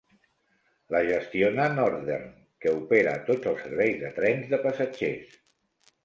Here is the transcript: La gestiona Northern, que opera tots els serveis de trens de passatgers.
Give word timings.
La 0.93 0.99
gestiona 1.07 1.65
Northern, 1.73 2.31
que 2.65 2.71
opera 2.77 3.13
tots 3.27 3.49
els 3.51 3.61
serveis 3.65 3.99
de 4.05 4.09
trens 4.15 4.49
de 4.55 4.61
passatgers. 4.65 5.37